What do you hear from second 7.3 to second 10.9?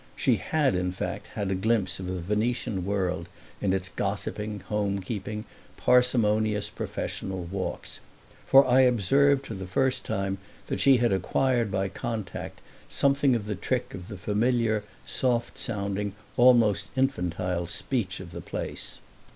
walks; for I observed for the first time that